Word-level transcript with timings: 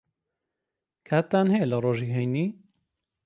کاتتان 1.07 1.45
ھەیە 1.53 1.65
لە 1.71 1.77
ڕۆژی 1.83 2.13
ھەینی؟ 2.15 2.45